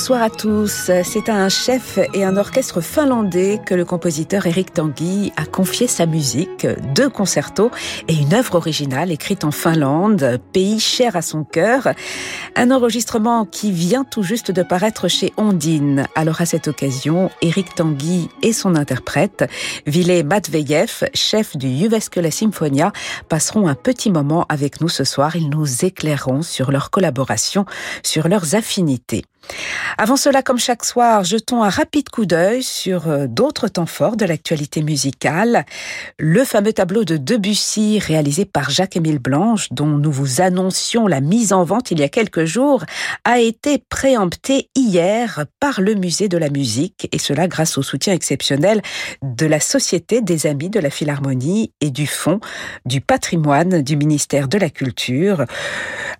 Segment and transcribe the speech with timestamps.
[0.00, 0.90] Bonsoir à tous.
[1.04, 5.88] C'est à un chef et un orchestre finlandais que le compositeur Eric Tanguy a confié
[5.88, 7.70] sa musique, deux concertos
[8.08, 11.88] et une œuvre originale écrite en Finlande, pays cher à son cœur.
[12.56, 16.06] Un enregistrement qui vient tout juste de paraître chez Ondine.
[16.14, 19.50] Alors à cette occasion, Eric Tanguy et son interprète,
[19.86, 22.90] Ville Matveyev, chef du Jyväskylä Symphonia,
[23.28, 25.36] passeront un petit moment avec nous ce soir.
[25.36, 27.66] Ils nous éclaireront sur leur collaboration,
[28.02, 29.26] sur leurs affinités.
[29.98, 34.16] Avant cela, comme chaque soir, jetons un rapide coup d'œil sur euh, d'autres temps forts
[34.16, 35.66] de l'actualité musicale.
[36.18, 41.52] Le fameux tableau de Debussy réalisé par Jacques-Émile Blanche, dont nous vous annoncions la mise
[41.52, 42.84] en vente il y a quelques jours,
[43.24, 48.12] a été préempté hier par le musée de la musique, et cela grâce au soutien
[48.12, 48.82] exceptionnel
[49.22, 52.40] de la Société des Amis de la Philharmonie et du Fonds
[52.84, 55.44] du patrimoine du ministère de la Culture.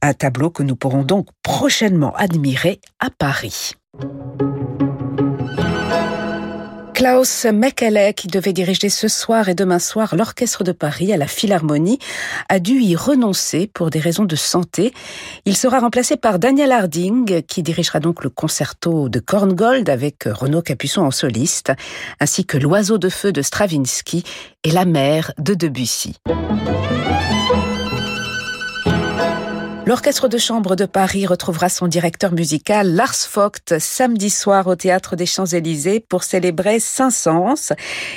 [0.03, 3.75] Un tableau que nous pourrons donc prochainement admirer à Paris.
[7.01, 11.27] Klaus Mekele, qui devait diriger ce soir et demain soir l'Orchestre de Paris à la
[11.27, 11.99] Philharmonie,
[12.51, 14.93] a dû y renoncer pour des raisons de santé.
[15.47, 20.61] Il sera remplacé par Daniel Harding, qui dirigera donc le concerto de Korngold avec Renaud
[20.61, 21.73] Capuçon en soliste,
[22.21, 24.23] ainsi que L'Oiseau de feu de Stravinsky
[24.65, 26.17] et La mer de Debussy.
[29.91, 35.17] L'Orchestre de chambre de Paris retrouvera son directeur musical Lars Vogt samedi soir au Théâtre
[35.17, 37.73] des Champs-Élysées pour célébrer Saint-Saëns.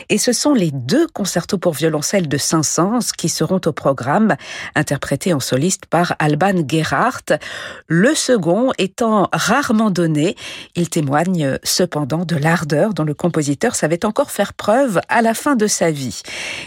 [0.10, 4.36] Et ce sont les deux concertos pour violoncelle de Saint-Saëns qui seront au programme,
[4.76, 7.40] interprétés en soliste par Alban Gerhardt.
[7.88, 10.36] Le second étant rarement donné,
[10.76, 15.56] il témoigne cependant de l'ardeur dont le compositeur savait encore faire preuve à la fin
[15.56, 16.22] de sa vie.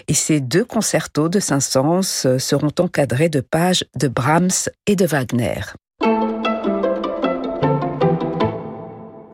[0.09, 5.86] Et ces deux concertos de Saint-Saëns seront encadrés de pages de Brahms et de Wagner.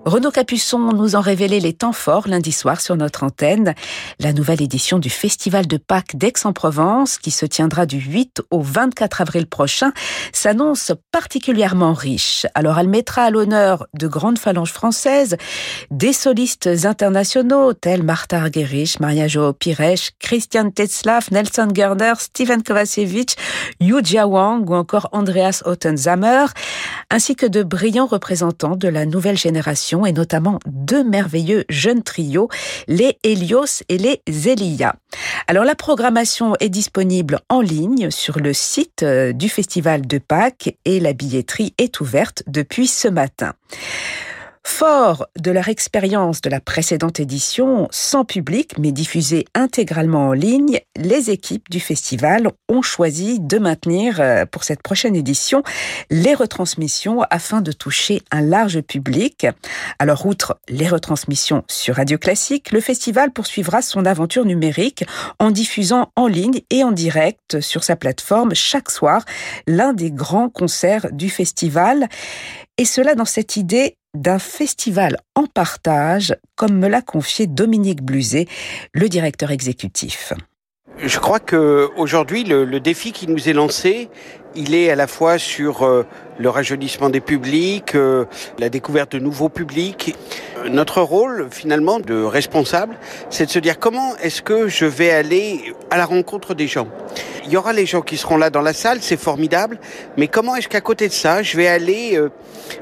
[0.05, 3.73] Renaud Capuçon nous en révélait les temps forts lundi soir sur notre antenne.
[4.19, 9.21] La nouvelle édition du Festival de Pâques d'Aix-en-Provence, qui se tiendra du 8 au 24
[9.21, 9.93] avril prochain,
[10.33, 12.47] s'annonce particulièrement riche.
[12.57, 15.37] Alors elle mettra à l'honneur de grandes phalanges françaises,
[15.93, 23.37] des solistes internationaux tels Martha Argerich, Maria Jo Pires, Christian Tetzlaff, Nelson Gerner, Steven Kovacevic,
[23.79, 26.47] Yu Jiawang ou encore Andreas Ottenzamer,
[27.09, 32.49] ainsi que de brillants représentants de la nouvelle génération et notamment deux merveilleux jeunes trios,
[32.89, 34.97] les Helios et les Zelia.
[35.47, 40.77] Alors la programmation est disponible en ligne sur le site euh, du Festival de Pâques
[40.85, 43.53] et la billetterie est ouverte depuis ce matin.
[44.65, 50.81] Fort de leur expérience de la précédente édition, sans public mais diffusée intégralement en ligne,
[50.97, 55.65] les équipes du festival ont choisi de maintenir euh, pour cette prochaine édition
[56.11, 59.49] les retransmissions afin de toucher un large public.
[59.99, 65.05] Alors outre les retransmissions sur Radio Classique, le festival poursuivra son aventure numérique
[65.41, 69.25] en diffusant en ligne et en direct sur sa plateforme chaque soir
[69.67, 72.09] l'un des grands concerts du festival.
[72.79, 78.47] Et cela dans cette idée d'un festival en partage, comme me l'a confié Dominique Bluzet,
[78.93, 80.33] le directeur exécutif.
[80.99, 84.11] Je crois que aujourd'hui le, le, défi qui nous est lancé,
[84.55, 86.05] il est à la fois sur euh,
[86.39, 88.25] le rajeunissement des publics, euh,
[88.59, 90.15] la découverte de nouveaux publics.
[90.71, 92.97] Notre rôle finalement de responsable,
[93.31, 96.89] c'est de se dire comment est-ce que je vais aller à la rencontre des gens.
[97.45, 99.79] Il y aura les gens qui seront là dans la salle, c'est formidable,
[100.17, 102.29] mais comment est-ce qu'à côté de ça, je vais aller euh,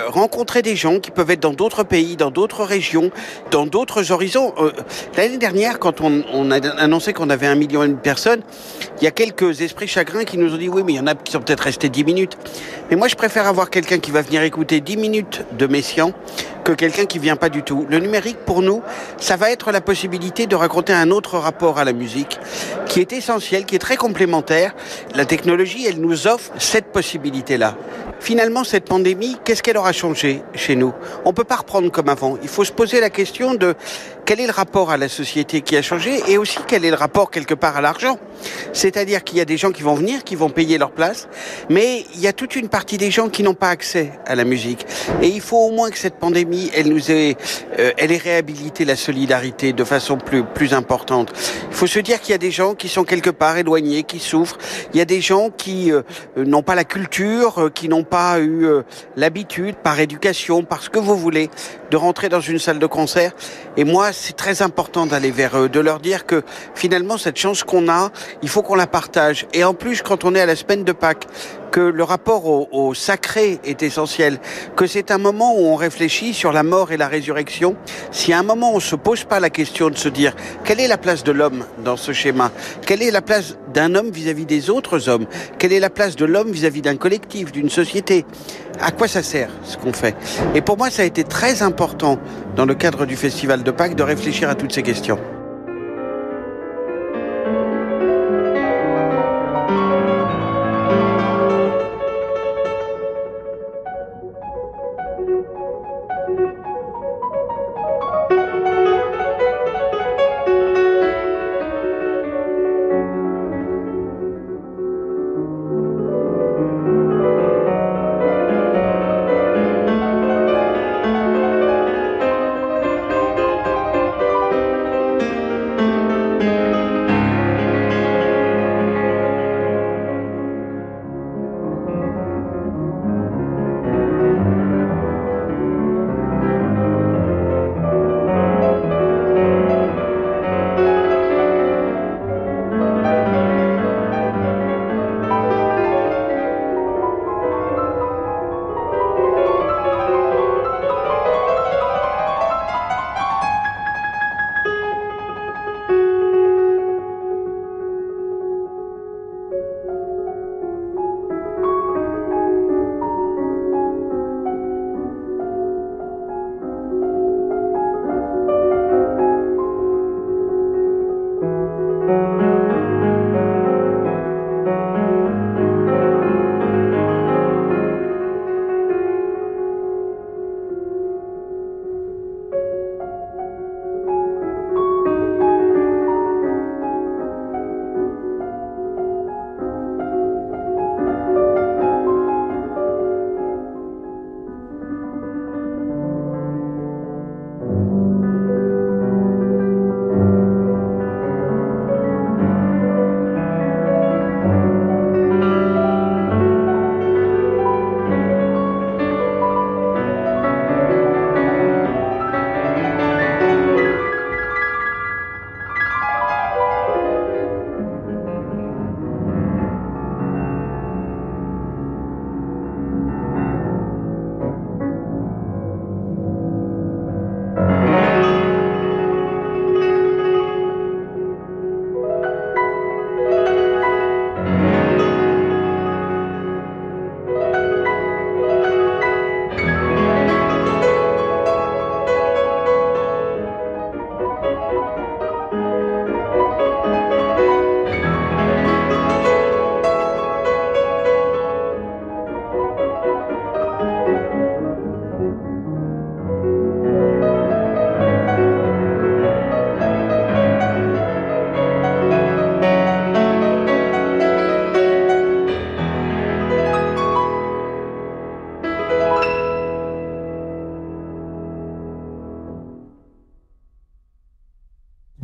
[0.08, 3.10] rencontrer des gens qui peuvent être dans d'autres pays, dans d'autres régions,
[3.50, 4.52] dans d'autres horizons?
[4.58, 4.72] Euh,
[5.16, 8.42] L'année dernière, quand on, a annoncé qu'on avait un million de personnes,
[9.00, 11.06] il y a quelques esprits chagrins qui nous ont dit oui, mais il y en
[11.06, 12.36] a qui sont peut-être restés dix minutes.
[12.90, 16.12] Mais moi, je préfère avoir quelqu'un qui va venir écouter dix minutes de Messian
[16.64, 17.86] que quelqu'un qui vient pas du tout.
[17.88, 18.82] Le numérique, pour nous,
[19.18, 22.38] ça va être la possibilité de raconter un autre rapport à la musique
[22.86, 24.74] qui est essentiel, qui est très complémentaire.
[25.14, 27.76] La technologie, elle nous offre cette possibilité-là.
[28.20, 30.92] Finalement, cette pandémie, qu'est-ce qu'elle aura changé chez nous?
[31.24, 32.36] On peut pas reprendre comme avant.
[32.42, 33.74] Il faut se poser la question de
[34.30, 36.96] quel est le rapport à la société qui a changé et aussi quel est le
[36.96, 38.16] rapport quelque part à l'argent?
[38.72, 41.26] C'est-à-dire qu'il y a des gens qui vont venir, qui vont payer leur place,
[41.68, 44.44] mais il y a toute une partie des gens qui n'ont pas accès à la
[44.44, 44.86] musique.
[45.20, 47.36] Et il faut au moins que cette pandémie, elle nous ait,
[47.80, 51.32] euh, elle ait réhabilité la solidarité de façon plus, plus importante.
[51.68, 54.20] Il faut se dire qu'il y a des gens qui sont quelque part éloignés, qui
[54.20, 54.58] souffrent.
[54.94, 56.02] Il y a des gens qui euh,
[56.36, 58.68] n'ont pas la culture, euh, qui n'ont pas eu
[59.16, 61.50] l'habitude, par éducation, par ce que vous voulez,
[61.90, 63.32] de rentrer dans une salle de concert.
[63.76, 66.42] Et moi, c'est très important d'aller vers eux, de leur dire que
[66.74, 68.10] finalement, cette chance qu'on a,
[68.42, 69.46] il faut qu'on la partage.
[69.54, 71.26] Et en plus, quand on est à la semaine de Pâques,
[71.70, 74.38] que le rapport au, sacré est essentiel,
[74.76, 77.76] que c'est un moment où on réfléchit sur la mort et la résurrection.
[78.10, 80.34] Si à un moment on se pose pas la question de se dire
[80.64, 82.50] quelle est la place de l'homme dans ce schéma,
[82.86, 85.26] quelle est la place d'un homme vis-à-vis des autres hommes,
[85.58, 88.24] quelle est la place de l'homme vis-à-vis d'un collectif, d'une société,
[88.80, 90.16] à quoi ça sert ce qu'on fait?
[90.54, 92.18] Et pour moi, ça a été très important
[92.56, 95.18] dans le cadre du Festival de Pâques de réfléchir à toutes ces questions.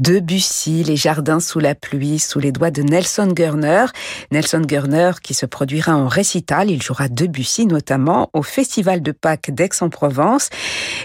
[0.07, 3.87] Debussy, Les jardins sous la pluie, sous les doigts de Nelson Gurner.
[4.31, 9.51] Nelson Gurner qui se produira en récital, il jouera Debussy notamment au Festival de Pâques
[9.51, 10.51] d'Aix-en-Provence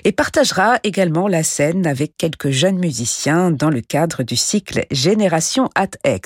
[0.04, 5.68] et partagera également la scène avec quelques jeunes musiciens dans le cadre du cycle Génération
[5.74, 6.22] at Aix.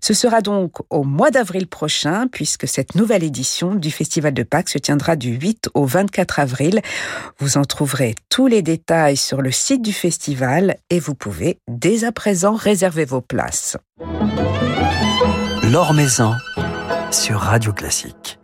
[0.00, 4.68] Ce sera donc au mois d'avril prochain puisque cette nouvelle édition du Festival de Pâques
[4.68, 6.82] se tiendra du 8 au 24 avril.
[7.40, 11.95] Vous en trouverez tous les détails sur le site du festival et vous pouvez dès
[12.04, 13.76] à présent, réservez vos places.
[15.94, 16.34] Maison
[17.10, 18.38] sur Radio Classique.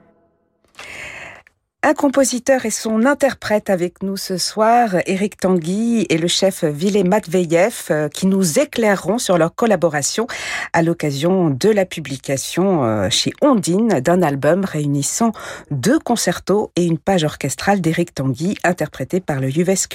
[1.85, 7.03] Un compositeur et son interprète avec nous ce soir, Eric Tanguy et le chef Vilé
[7.03, 10.29] Matveyev, euh, qui nous éclaireront sur leur collaboration
[10.73, 15.33] à l'occasion de la publication euh, chez Ondine d'un album réunissant
[15.73, 19.49] deux concertos et une page orchestrale d'Eric Tanguy, interprété par le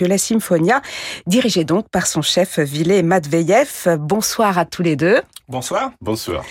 [0.08, 0.82] La Symphonia,
[1.25, 3.96] dirigé donc par son chef Vilé Matveyev.
[3.98, 5.22] Bonsoir à tous les deux.
[5.48, 5.91] Bonsoir.
[6.01, 6.44] Bonsoir.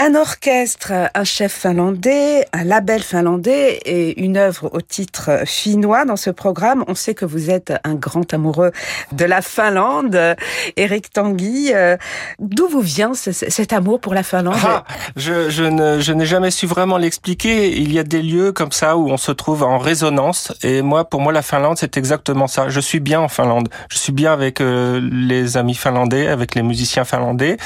[0.00, 6.14] Un orchestre, un chef finlandais, un label finlandais et une œuvre au titre finnois dans
[6.14, 6.84] ce programme.
[6.86, 8.70] On sait que vous êtes un grand amoureux
[9.10, 10.36] de la Finlande.
[10.76, 11.96] Eric Tanguy, euh,
[12.38, 14.84] d'où vous vient cet amour pour la Finlande ah,
[15.16, 17.76] Je, n'ai jamais su vraiment l'expliquer.
[17.76, 20.52] Il y a des lieux comme ça où on se trouve en résonance.
[20.62, 22.68] Et moi, pour moi, la Finlande, c'est exactement ça.
[22.68, 23.68] Je suis bien en Finlande.
[23.90, 27.56] Je suis bien avec euh, les amis finlandais, avec les musiciens finlandais.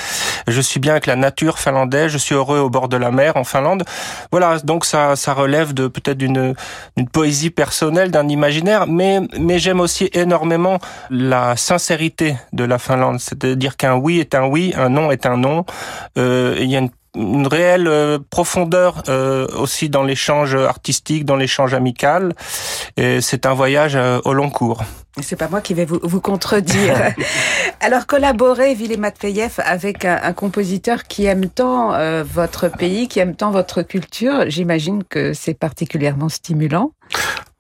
[0.48, 2.21] Je suis bien avec la nature finlandaise.
[2.22, 3.84] Suis heureux au bord de la mer en Finlande.
[4.30, 6.54] Voilà, donc ça, ça relève de peut-être d'une,
[6.96, 10.78] d'une poésie personnelle, d'un imaginaire, mais, mais j'aime aussi énormément
[11.10, 15.36] la sincérité de la Finlande, c'est-à-dire qu'un oui est un oui, un non est un
[15.36, 15.64] non.
[16.18, 21.36] Euh, il y a une une réelle euh, profondeur euh, aussi dans l'échange artistique, dans
[21.36, 22.34] l'échange amical.
[22.96, 24.82] Et c'est un voyage euh, au long cours.
[25.20, 27.12] C'est pas moi qui vais vous, vous contredire.
[27.84, 31.90] Alors collaborer, Ville Matveyev, avec un, un, compositeur qui aime tant
[32.22, 36.92] votre pays, qui aime tant votre culture, j'imagine que c'est particulièrement stimulant.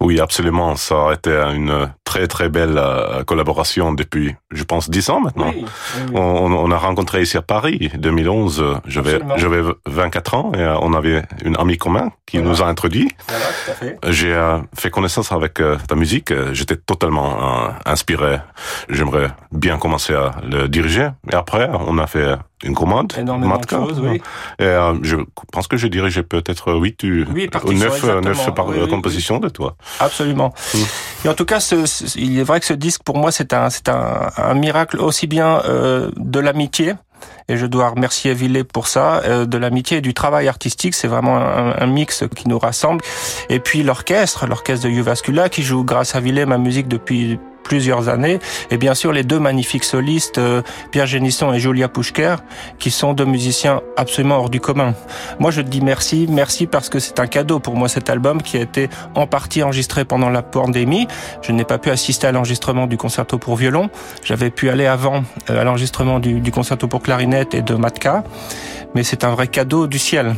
[0.02, 0.74] Oui, absolument.
[0.74, 5.52] Ça a été une très très belle euh, collaboration depuis, je pense, dix ans maintenant.
[6.12, 8.80] On, on, a rencontré ici à Paris, 2011.
[8.86, 13.12] J'avais j'avais 24 ans et euh, on avait une amie commun qui nous a introduit.
[13.28, 16.32] Voilà, J'ai euh, fait connaissance avec ta musique.
[16.52, 18.38] J'étais totalement inspiré.
[18.88, 21.10] J'aimerais bien commencer à le diriger.
[21.30, 23.12] Et après, on a fait une commande.
[23.18, 24.20] Énormément de choses, oui.
[24.58, 25.16] Et euh, je
[25.52, 29.76] pense que j'ai dirigé peut-être 8 ou 9, 9 par oui, composition de toi.
[30.00, 30.52] Absolument.
[30.74, 30.78] Mm.
[31.24, 33.70] Et en tout cas, ce, il est vrai que ce disque, pour moi, c'est un,
[33.70, 36.94] c'est un, un, miracle aussi bien euh, de l'amitié,
[37.48, 40.94] et je dois remercier Villet pour ça, euh, de l'amitié et du travail artistique.
[40.94, 43.02] C'est vraiment un, un, mix qui nous rassemble.
[43.48, 48.08] Et puis l'orchestre, l'orchestre de Uvascula qui joue grâce à Villet ma musique depuis plusieurs
[48.08, 48.38] années.
[48.70, 52.36] Et bien sûr, les deux magnifiques solistes, euh, Pierre Génisson et Julia Pushker,
[52.78, 54.94] qui sont deux musiciens absolument hors du commun.
[55.38, 58.42] Moi, je te dis merci, merci parce que c'est un cadeau pour moi cet album
[58.42, 61.06] qui a été en partie enregistré pendant la pandémie.
[61.42, 63.90] Je n'ai pas pu assister à l'enregistrement du concerto pour violon.
[64.24, 68.24] J'avais pu aller avant euh, à l'enregistrement du, du concerto pour clarinette et de matka.
[68.94, 70.34] Mais c'est un vrai cadeau du ciel.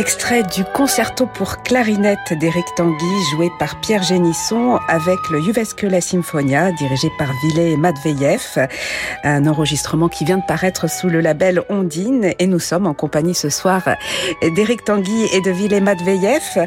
[0.00, 6.72] Extrait du concerto pour clarinette d'Éric Tanguy, joué par Pierre Génisson, avec le Juvesque Symphonia,
[6.72, 8.66] dirigé par Villet Matveyev.
[9.24, 12.32] Un enregistrement qui vient de paraître sous le label Ondine.
[12.38, 13.82] Et nous sommes en compagnie ce soir
[14.56, 16.66] d'Éric Tanguy et de Villet Matveyev.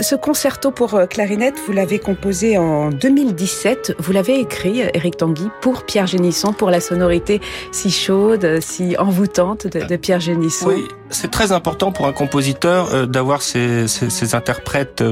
[0.00, 3.94] Ce concerto pour clarinette, vous l'avez composé en 2017.
[4.00, 9.68] Vous l'avez écrit, Éric Tanguy, pour Pierre Génisson, pour la sonorité si chaude, si envoûtante
[9.68, 10.72] de, Pierre Génisson.
[11.12, 15.04] C'est très important pour un compositeur d'avoir ses, interprètes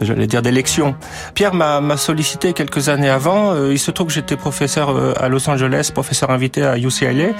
[0.00, 0.94] j'allais dire d'élection.
[1.34, 3.52] Pierre m'a sollicité quelques années avant.
[3.52, 7.30] Euh, il se trouve que j'étais professeur euh, à Los Angeles, professeur invité à UCLA.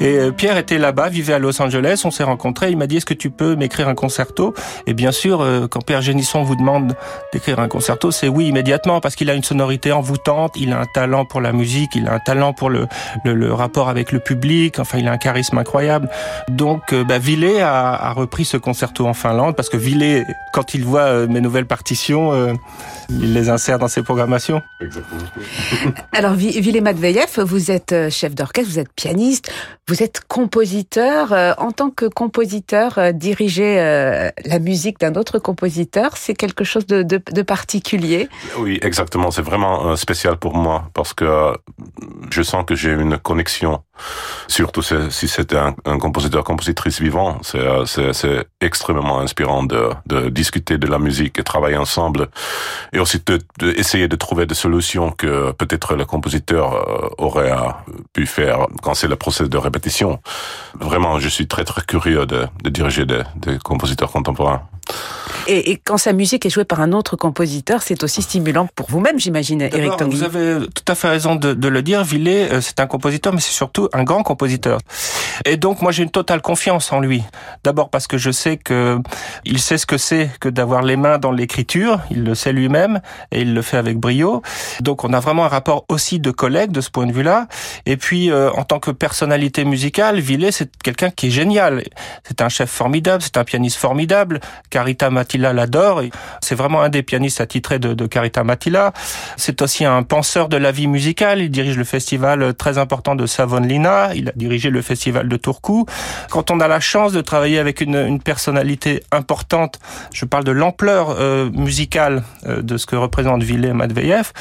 [0.00, 2.02] Et euh, Pierre était là-bas, vivait à Los Angeles.
[2.04, 2.70] On s'est rencontrés.
[2.70, 4.54] Il m'a dit, est-ce que tu peux m'écrire un concerto?
[4.86, 6.94] Et bien sûr, quand Pierre Génisson vous demande
[7.32, 10.86] d'écrire un concerto, c'est oui immédiatement parce qu'il a une sonorité envoûtante, il a un
[10.86, 12.86] talent pour la musique, il a un talent pour le,
[13.24, 14.78] le, rapport avec le public.
[14.78, 16.08] Enfin, il a un charisme incroyable.
[16.48, 20.84] Donc, bah, Villet a, a repris ce concerto en Finlande parce que Villet, quand il
[20.84, 21.95] voit mes nouvelles parties
[22.32, 22.54] euh,
[23.08, 24.62] il les insère dans ses programmations.
[24.80, 25.20] Exactement.
[26.12, 29.52] Alors, Ville Matveyev, vous êtes euh, chef d'orchestre, vous êtes pianiste,
[29.88, 31.32] vous êtes compositeur.
[31.32, 33.76] Euh, en tant que compositeur, diriger
[34.44, 38.28] la musique d'un autre compositeur, c'est quelque chose de, de, particulier?
[38.58, 39.30] Oui, exactement.
[39.30, 41.56] C'est vraiment spécial pour moi parce que
[42.30, 43.82] je sens que j'ai une connexion
[44.48, 50.98] Surtout si c'était un, un compositeur-compositrice vivant, c'est extrêmement inspirant de, de, discuter de la
[50.98, 51.76] musique et travailler
[52.92, 57.52] et aussi de, de essayer de trouver des solutions que peut-être le compositeur euh, aurait
[58.12, 60.20] pu faire quand c'est le processus de répétition.
[60.78, 63.22] Vraiment, je suis très très curieux de, diriger des
[63.62, 64.62] compositeurs contemporains.
[65.48, 68.90] Et, et, quand sa musique est jouée par un autre compositeur, c'est aussi stimulant pour
[68.90, 70.16] vous-même, j'imagine, Eric Tanguy.
[70.16, 72.02] Vous avez tout à fait raison de, de le dire.
[72.02, 74.80] Villet, euh, c'est un compositeur, mais c'est surtout un grand compositeur.
[75.44, 77.22] Et donc, moi, j'ai une totale confiance en lui.
[77.62, 78.98] D'abord parce que je sais que
[79.44, 82.00] il sait ce que c'est que d'avoir les mains dans l'écriture.
[82.10, 83.00] Il le sait lui-même
[83.30, 84.42] et il le fait avec brio.
[84.80, 87.46] Donc, on a vraiment un rapport aussi de collègue de ce point de vue-là.
[87.84, 91.84] Et puis, euh, en tant que personnalité musicale, Villet, c'est quelqu'un qui est génial.
[92.24, 94.40] C'est un chef formidable, c'est un pianiste formidable.
[94.76, 96.02] Carita Matila l'adore.
[96.42, 98.92] C'est vraiment un des pianistes attitrés de, Carita Matila.
[99.38, 101.40] C'est aussi un penseur de la vie musicale.
[101.40, 104.10] Il dirige le festival très important de Savonlinna.
[104.14, 105.86] Il a dirigé le festival de Turku.
[106.28, 109.78] Quand on a la chance de travailler avec une, personnalité importante,
[110.12, 114.32] je parle de l'ampleur euh, musicale euh, de ce que représente Villet Matveyev,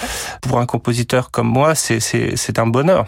[0.42, 3.06] pour un compositeur comme moi, c'est un bonheur.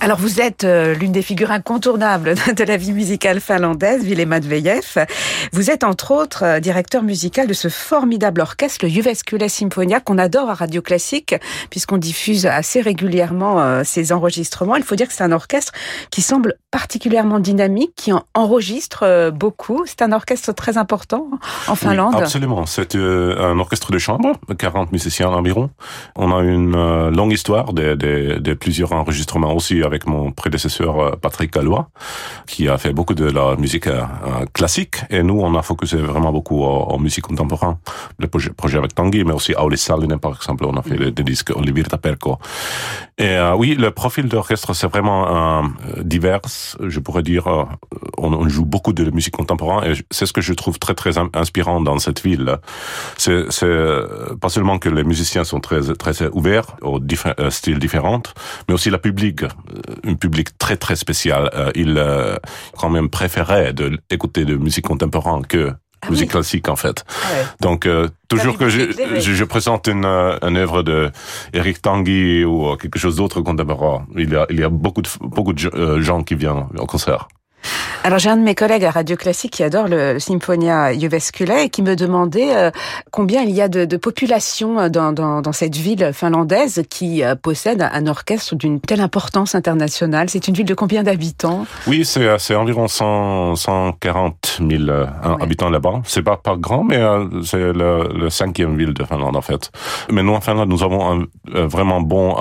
[0.00, 5.06] Alors vous êtes euh, l'une des figures incontournables de la vie musicale finlandaise, Villet Matveyev.
[5.52, 10.50] Vous êtes entre autres directeur musical de ce formidable orchestre, le Jyväskylä Symphonia, qu'on adore
[10.50, 11.34] à Radio Classique,
[11.70, 14.76] puisqu'on diffuse assez régulièrement euh, ces enregistrements.
[14.76, 15.72] Il faut dire que c'est un orchestre
[16.10, 19.84] qui semble particulièrement dynamique, qui en enregistre euh, beaucoup.
[19.86, 21.28] C'est un orchestre très important
[21.68, 22.14] en Finlande.
[22.16, 22.66] absolument.
[22.66, 25.70] C'est euh, un orchestre de chambre, 40 musiciens environ.
[26.16, 31.52] On a une longue histoire de, de, de, plusieurs enregistrements aussi avec mon prédécesseur Patrick
[31.52, 31.88] Gallois,
[32.46, 33.88] qui a fait beaucoup de la musique
[34.52, 34.96] classique.
[35.10, 37.76] Et nous, on a focusé vraiment beaucoup en, musique contemporaine.
[38.18, 41.10] Le projet, projet, avec Tanguy, mais aussi Auli Salinen, par exemple, on a fait mm.
[41.10, 42.38] des disques Olivier Taperco.
[43.16, 46.40] Et euh, oui, le profil d'orchestre, c'est vraiment euh, divers.
[46.80, 47.64] Je pourrais dire, euh,
[48.18, 51.12] on, on, joue beaucoup de musique contemporaine et c'est ce que je trouve très très
[51.34, 52.56] inspirant dans cette ville.
[53.16, 53.46] C'est
[54.40, 58.22] pas seulement que les musiciens sont très très ouverts aux euh, styles différents,
[58.66, 59.42] mais aussi la public,
[60.04, 61.50] un public très très spécial.
[61.76, 62.02] il
[62.76, 65.72] quand même préférait de écouter de musique contemporaine que
[66.06, 67.04] ah musique classique en fait.
[67.08, 67.28] Ah
[67.60, 71.10] Donc euh, toujours que je, je, présente une, euh, une œuvre de
[71.52, 75.08] Eric Tanguy ou quelque chose d'autre contemporain, il y a, il y a beaucoup de,
[75.20, 77.28] beaucoup de gens qui viennent au concert.
[78.02, 81.68] Alors j'ai un de mes collègues à Radio Classique qui adore le, Symphonia Jyväskylä et
[81.70, 82.70] qui me demandait euh,
[83.10, 87.34] combien il y a de, de population dans, dans, dans, cette ville finlandaise qui euh,
[87.34, 90.28] possède un orchestre d'une telle importance internationale.
[90.28, 91.66] C'est une ville de combien d'habitants?
[91.86, 94.90] Oui, c'est environ 100, 140 000
[95.40, 96.02] habitants là-bas.
[96.04, 99.70] C'est pas pas grand, mais euh, c'est le, le, cinquième ville de Finlande en fait.
[100.10, 102.36] Mais nous en Finlande, nous avons un, vraiment bon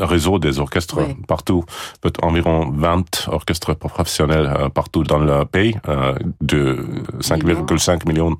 [0.00, 1.64] réseau des orchestres partout,
[2.00, 6.84] peut environ 20 orchestres professionnels euh, partout dans le pays, euh, de
[7.20, 8.36] 5,5 millions.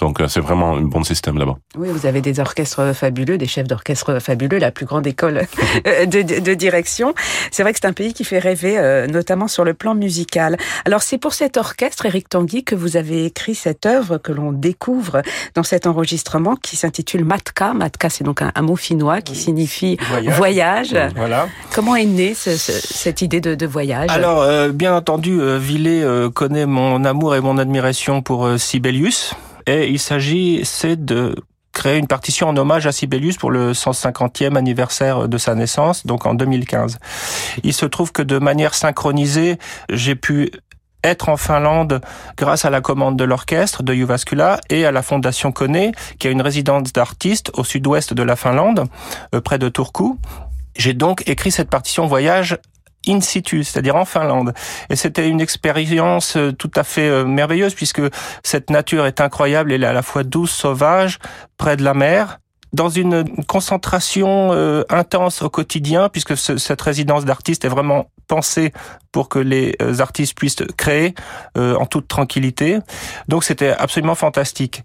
[0.00, 1.56] Donc euh, c'est vraiment un bon système là-bas.
[1.76, 5.46] Oui, vous avez des orchestres fabuleux, des chefs d'orchestre fabuleux, la plus grande école
[5.84, 7.14] de, de, direction.
[7.50, 10.56] C'est vrai que c'est un pays qui fait rêver, notamment sur le plan musical.
[10.84, 14.52] Alors c'est pour cet orchestre, Eric Tanguy, que vous avez écrit cette œuvre que l'on
[14.52, 15.22] découvre
[15.54, 17.72] dans cet enregistrement qui s'intitule Matka.
[17.74, 20.73] Matka, c'est donc un, mot finnois qui signifie voyage
[21.16, 21.48] voilà.
[21.72, 24.10] Comment est née cette idée de, voyage?
[24.10, 29.34] Alors, euh, bien entendu, euh, Villet euh, connaît mon amour et mon admiration pour Sibelius.
[29.66, 31.34] Et il s'agit, c'est de
[31.72, 36.26] créer une partition en hommage à Sibelius pour le 150e anniversaire de sa naissance, donc
[36.26, 36.98] en 2015.
[37.64, 39.58] Il se trouve que de manière synchronisée,
[39.88, 40.50] j'ai pu
[41.02, 42.00] être en Finlande
[42.36, 46.30] grâce à la commande de l'orchestre de Jyväskylä et à la fondation Kone, qui a
[46.30, 48.86] une résidence d'artistes au sud-ouest de la Finlande,
[49.44, 50.18] près de Turku.
[50.76, 52.58] J'ai donc écrit cette partition voyage
[53.06, 54.54] in situ, c'est-à-dire en Finlande.
[54.90, 58.02] Et c'était une expérience euh, tout à fait euh, merveilleuse puisque
[58.42, 61.18] cette nature est incroyable, elle est à la fois douce, sauvage,
[61.56, 62.38] près de la mer,
[62.74, 68.72] dans une concentration euh, intense au quotidien, puisque cette résidence d'artiste est vraiment pensée
[69.12, 71.14] pour que les artistes puissent créer
[71.56, 72.78] en toute tranquillité.
[73.28, 74.82] Donc c'était absolument fantastique.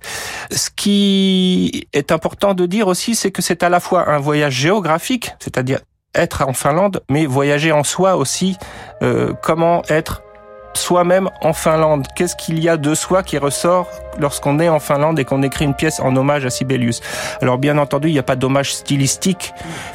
[0.52, 4.54] Ce qui est important de dire aussi, c'est que c'est à la fois un voyage
[4.54, 5.80] géographique, c'est-à-dire
[6.15, 8.58] être en Finlande, mais voyager en soi aussi.
[9.02, 10.21] Euh, comment être
[10.79, 15.19] soi-même en Finlande Qu'est-ce qu'il y a de soi qui ressort lorsqu'on est en Finlande
[15.19, 17.01] et qu'on écrit une pièce en hommage à Sibelius?
[17.41, 19.53] Alors bien entendu, il n'y a pas d'hommage stylistique,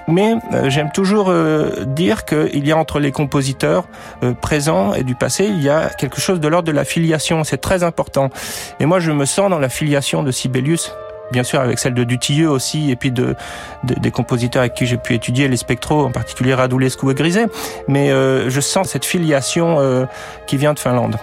[0.08, 3.84] mais euh, j'aime toujours euh, dire qu'il y a entre les compositeurs
[4.40, 7.44] présents et du passé, il y a quelque chose de l'ordre de la filiation.
[7.44, 8.30] C'est très important.
[8.80, 10.92] Et moi, je me sens dans la filiation de Sibelius
[11.30, 13.34] bien sûr avec celle de Dutilleux aussi, et puis de,
[13.84, 17.46] des compositeurs avec qui j'ai pu étudier les spectros, en particulier Radulescu et Griset.
[17.88, 20.04] Mais euh, je sens cette filiation euh,
[20.46, 21.16] qui vient de Finlande.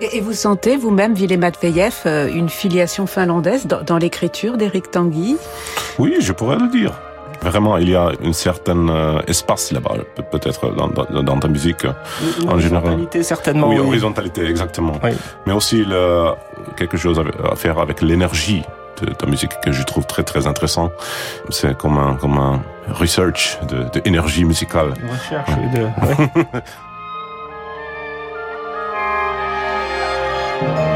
[0.00, 5.36] Et vous sentez vous-même, Ville Matveyev, euh, une filiation finlandaise dans, l'écriture d'Éric Tanguy?
[5.98, 6.98] Oui, je pourrais le dire.
[7.42, 8.92] Vraiment, il y a une certaine
[9.26, 9.94] espace là-bas,
[10.30, 10.88] peut-être dans,
[11.22, 11.86] dans, ta musique
[12.46, 12.84] en général.
[12.84, 13.68] Horizontalité, certainement.
[13.70, 15.00] Oui, horizontalité, exactement.
[15.46, 16.32] Mais aussi le,
[16.76, 18.62] quelque chose à faire avec l'énergie
[19.06, 20.90] ta musique que je trouve très très intéressant.
[21.50, 24.94] C'est comme un, comme un research de, de énergie musicale.
[25.10, 25.82] Recherche de...
[26.06, 26.62] Ouais.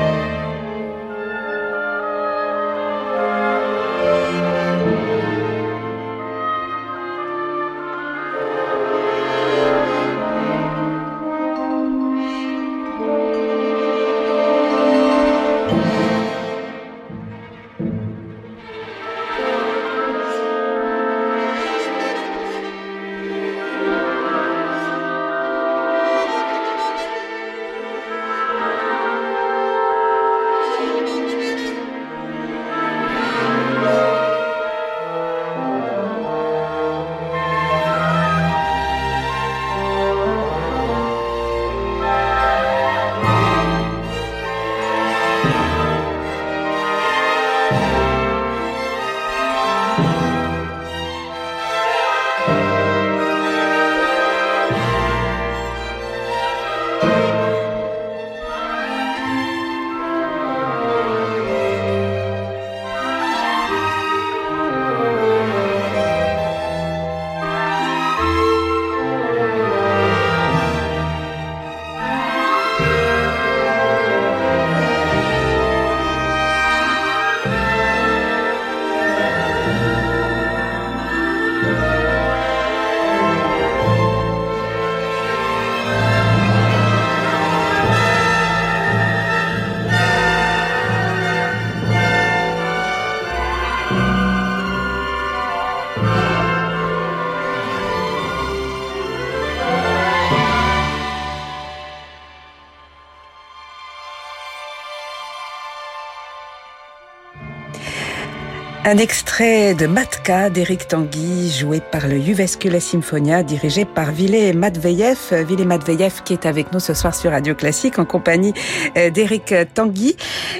[108.86, 115.16] Un extrait de Matka d'Éric Tanguy, joué par le Juvescula Symphonia, dirigé par Ville Matveyev.
[115.48, 118.52] Ville Matveyev qui est avec nous ce soir sur Radio Classique en compagnie
[118.98, 120.16] euh, d'Éric Tanguy.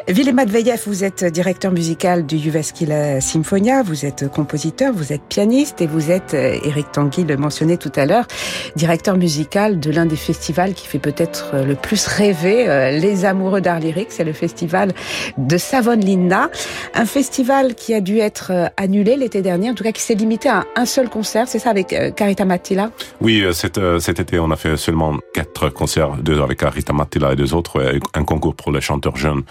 [0.09, 5.83] Ville Matveyev, vous êtes directeur musical du Juvescula Symphonia, vous êtes compositeur, vous êtes pianiste
[5.83, 8.27] et vous êtes, euh, Éric Tanguy le mentionnait tout à l'heure,
[8.75, 13.61] directeur musical de l'un des festivals qui fait peut-être le plus rêver euh, les amoureux
[13.61, 14.93] d'art lyrique, c'est le festival
[15.37, 16.49] de Savonlinna,
[16.95, 20.15] un festival qui a dû être euh, annulé l'été dernier, en tout cas qui s'est
[20.15, 22.91] limité à un seul concert, c'est ça avec euh, Carita Mattila?
[23.21, 27.33] Oui, euh, cet, cet été on a fait seulement quatre concerts, deux avec Carita Mattila
[27.33, 29.43] et deux autres, un concours pour les chanteurs jeunes.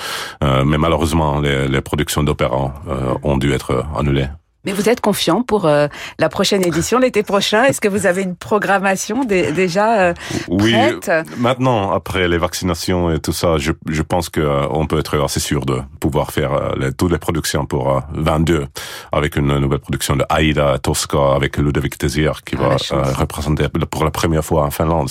[0.42, 2.74] mais malheureusement, les, les productions d'opéra
[3.24, 4.28] ont dû être annulées.
[4.66, 5.88] Mais vous êtes confiant pour euh,
[6.20, 7.66] la prochaine édition l'été prochain?
[7.66, 10.14] Est-ce que vous avez une programmation déjà euh,
[10.48, 10.76] Oui,
[11.38, 15.40] maintenant, après les vaccinations et tout ça, je, je pense qu'on euh, peut être assez
[15.40, 18.68] sûr de pouvoir faire les, toutes les productions pour 22,
[19.12, 24.06] avec une nouvelle production de Aida Tosca, avec Ludovic Tézier qui ah, va représenter pour
[24.06, 25.10] la première fois en Finlande.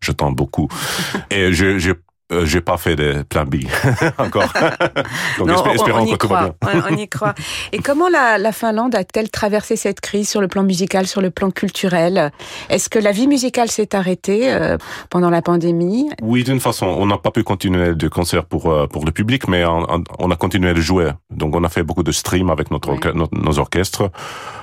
[0.00, 0.68] Je tente beaucoup.
[1.30, 1.92] et je, je
[2.32, 3.56] euh, j'ai pas fait de plan B
[4.18, 4.52] encore.
[5.38, 6.84] Donc non, espérons on, que tout va bien.
[6.90, 7.34] on y croit.
[7.72, 11.30] Et comment la, la Finlande a-t-elle traversé cette crise sur le plan musical, sur le
[11.30, 12.32] plan culturel?
[12.68, 14.76] Est-ce que la vie musicale s'est arrêtée euh,
[15.10, 16.10] pendant la pandémie?
[16.22, 16.86] Oui, d'une façon.
[16.86, 19.86] On n'a pas pu continuer de concerts pour euh, pour le public, mais on,
[20.18, 21.10] on, a continué de jouer.
[21.30, 24.10] Donc on a fait beaucoup de streams avec notre, notre nos orchestres.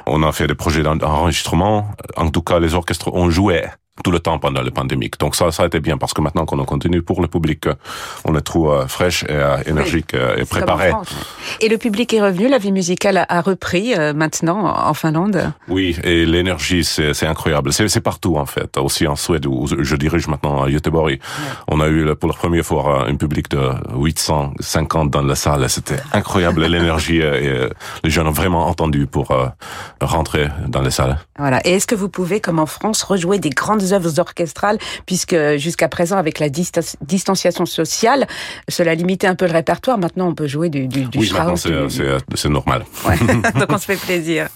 [0.05, 1.89] On a fait des projets d'enregistrement.
[2.15, 3.63] En tout cas, les orchestres ont joué
[4.03, 5.11] tout le temps pendant la pandémie.
[5.19, 7.67] Donc ça, ça a été bien parce que maintenant qu'on continue pour le public,
[8.25, 10.91] on est trop euh, fraîche et euh, énergique euh, et préparé.
[11.61, 15.51] Et le public est revenu, la vie musicale a repris maintenant en Finlande.
[15.67, 17.73] Oui, et l'énergie c'est incroyable.
[17.73, 21.19] C'est partout en fait, aussi en Suède où je dirige maintenant à Göteborg.
[21.67, 25.69] On a eu pour la première fois un public de 850 dans la salle.
[25.69, 27.67] C'était incroyable l'énergie et
[28.03, 29.35] les gens ont vraiment entendu pour
[30.01, 31.17] rentrer dans les salles.
[31.37, 31.65] Voilà.
[31.65, 35.87] Et est-ce que vous pouvez, comme en France, rejouer des grandes œuvres orchestrales, puisque jusqu'à
[35.87, 38.27] présent, avec la distanciation sociale,
[38.67, 39.97] cela limitait un peu le répertoire.
[39.97, 42.85] Maintenant, on peut jouer du, du, du Oui, maintenant, c'est normal.
[43.59, 44.47] Donc, on se fait plaisir.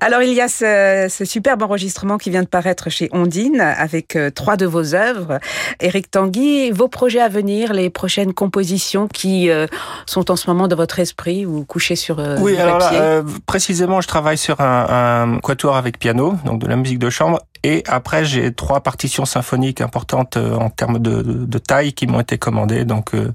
[0.00, 4.16] Alors, il y a ce, ce, superbe enregistrement qui vient de paraître chez Ondine, avec
[4.16, 5.38] euh, trois de vos œuvres.
[5.80, 9.66] Éric Tanguy, vos projets à venir, les prochaines compositions qui euh,
[10.06, 14.00] sont en ce moment dans votre esprit ou couchées sur euh, oui, alors là, précisément,
[14.00, 17.82] je travaille sur un, un quatuor avec piano, donc de la musique de chambre, et
[17.86, 22.38] après, j'ai trois partitions symphoniques importantes euh, en termes de, de, taille qui m'ont été
[22.38, 22.84] commandées.
[22.84, 23.32] Donc, euh,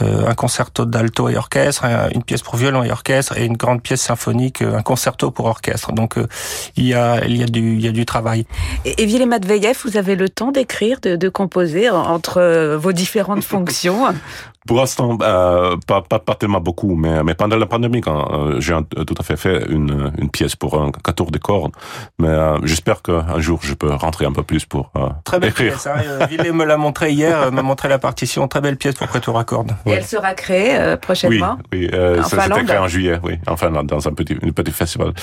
[0.00, 3.82] euh, un concerto d'alto et orchestre, une pièce pour violon et orchestre, et une grande
[3.82, 5.92] pièce symphonique, un concerto pour orchestre.
[5.92, 6.16] Donc,
[6.76, 8.46] il y a il y a du il y a du travail.
[8.84, 14.06] Et, et Matveyev, vous avez le temps d'écrire, de, de composer entre vos différentes fonctions?
[14.68, 18.76] Pour l'instant, euh, pas, pas, pas tellement beaucoup, mais, mais pendant la pandémie, euh, j'ai
[19.06, 21.72] tout à fait fait une, une pièce pour un quatorze de cordes.
[22.18, 25.50] Mais euh, j'espère qu'un jour, je peux rentrer un peu plus pour euh, Très belle
[25.50, 25.72] écrire.
[25.72, 25.86] pièce.
[25.86, 26.26] Hein.
[26.26, 28.46] Villet me l'a montré hier, m'a montré la partition.
[28.46, 29.72] Très belle pièce pour quatorze à cordes.
[29.86, 34.06] Et elle sera créée prochainement Oui, oui ça s'est créé en juillet, oui, enfin dans
[34.06, 35.14] un petit, un petit festival.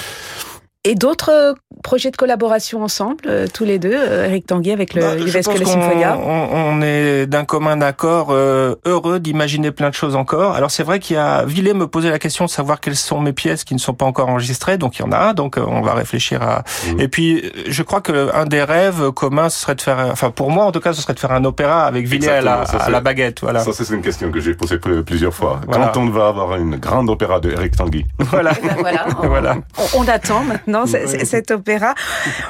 [0.88, 4.93] Et d'autres euh, projets de collaboration ensemble, euh, tous les deux, euh, Eric Tanguy avec
[4.93, 10.54] le bah, Symphonia on, on, est d'un commun accord heureux d'imaginer plein de choses encore.
[10.54, 13.19] Alors c'est vrai qu'il y a Villet me posait la question de savoir quelles sont
[13.19, 15.82] mes pièces qui ne sont pas encore enregistrées, donc il y en a donc on
[15.82, 16.63] va réfléchir à.
[16.88, 17.00] Mmh.
[17.00, 20.52] Et puis je crois que un des rêves communs ce serait de faire, enfin pour
[20.52, 22.89] moi en tout cas, ce serait de faire un opéra avec Villet à la, à
[22.91, 23.41] la, baguette.
[23.41, 23.62] Voilà.
[23.62, 25.62] Ça c'est une question que j'ai posée plusieurs fois.
[25.71, 28.52] Quand on va avoir une grande opéra de Eric Tanguy Voilà.
[28.65, 29.06] Ben voilà.
[29.21, 29.58] On, voilà.
[29.95, 31.96] on attend maintenant cet opéra.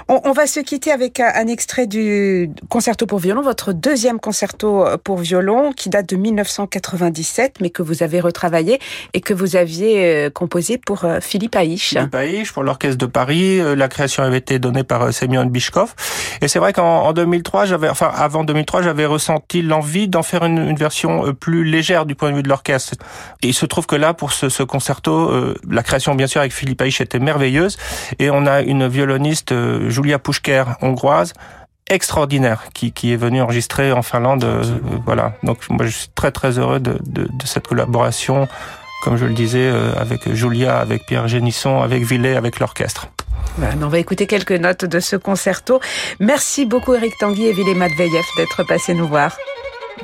[0.07, 5.17] On, va se quitter avec un, extrait du concerto pour violon, votre deuxième concerto pour
[5.17, 8.79] violon qui date de 1997, mais que vous avez retravaillé
[9.13, 11.89] et que vous aviez euh, composé pour euh, Philippe Haïch.
[11.89, 13.59] Philippe Haïch, pour l'Orchestre de Paris.
[13.59, 15.93] Euh, la création avait été donnée par Semyon Bishkov.
[16.41, 20.75] Et c'est vrai qu'en 2003, j'avais, enfin, avant 2003, j'avais ressenti l'envie d'en faire une,
[20.75, 22.95] version plus légère du point de vue de l'orchestre.
[23.41, 25.31] Et il se trouve que là, pour ce, ce concerto,
[25.69, 27.77] la création, bien sûr, avec Philippe Haïch était merveilleuse.
[28.19, 31.33] Et on a une violoniste, euh, Julia Pushker, hongroise,
[31.89, 34.43] extraordinaire qui, qui est venue enregistrer en Finlande.
[34.43, 34.63] Euh,
[35.05, 35.33] voilà.
[35.43, 38.47] Donc moi je suis très très heureux de, de, de cette collaboration,
[39.03, 43.07] comme je le disais, euh, avec Julia, avec Pierre Génisson, avec Villet, avec l'orchestre.
[43.59, 45.79] on va écouter quelques notes de ce concerto.
[46.19, 49.37] Merci beaucoup Eric Tanguy et Villet Matveyev d'être passés nous voir.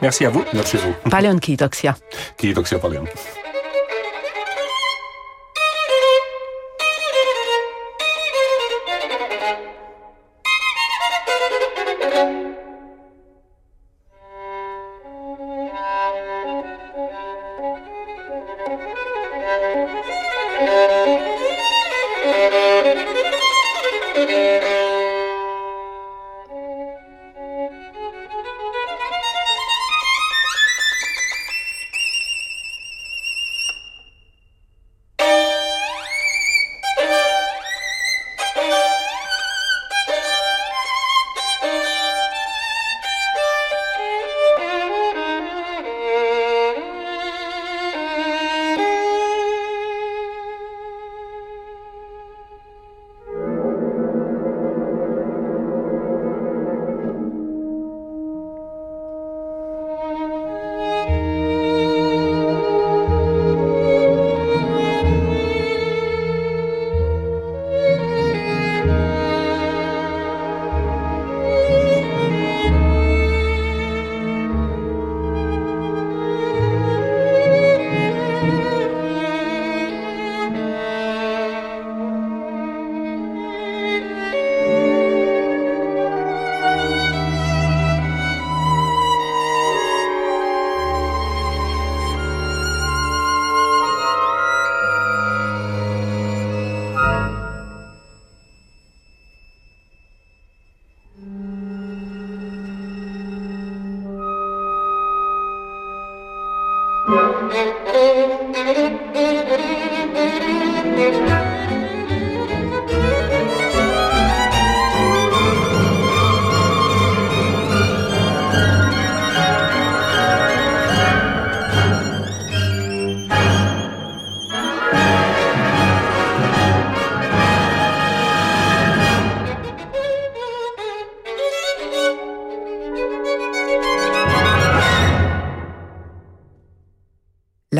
[0.02, 0.44] Merci à vous.
[0.54, 0.94] Merci à vous.
[1.10, 1.96] Paljon kiitoksia.
[2.38, 3.06] Kiitoksia paljon.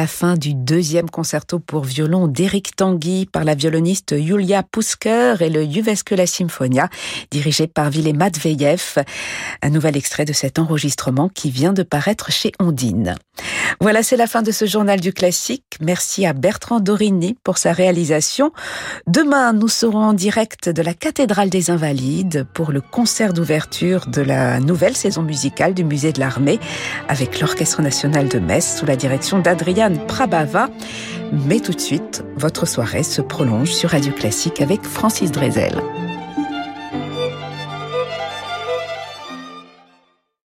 [0.02, 5.50] La fin du deuxième concerto pour violon d'Éric Tanguy par la violoniste Yulia Pusker et
[5.52, 6.90] le Juvescula Symphonia,
[7.30, 8.96] dirigé par Vilé Matveyev.
[9.62, 13.16] Un nouvel extrait de cet enregistrement qui vient de paraître chez Ondine.
[13.80, 15.78] Voilà, c'est la fin de ce journal du classique.
[15.82, 18.52] Merci à Bertrand Dorini pour sa réalisation.
[19.08, 24.22] Demain, nous serons en direct de la cathédrale des Invalides pour le concert d'ouverture de
[24.22, 26.60] la nouvelle saison musicale du musée de l'armée
[27.08, 29.40] avec l'Orchestre national de Metz sous la direction
[30.00, 30.70] Prabava.
[31.32, 35.82] Mais tout de suite, votre soirée se prolonge sur Radio Classique avec Francis Drezel.